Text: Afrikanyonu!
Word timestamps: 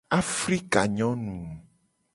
Afrikanyonu! 0.21 1.37